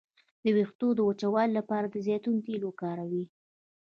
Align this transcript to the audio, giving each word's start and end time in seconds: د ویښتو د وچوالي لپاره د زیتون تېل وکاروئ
د 0.43 0.45
ویښتو 0.55 0.87
د 0.95 0.99
وچوالي 1.09 1.53
لپاره 1.59 1.87
د 1.89 1.95
زیتون 2.05 2.35
تېل 2.45 2.61
وکاروئ 2.65 3.25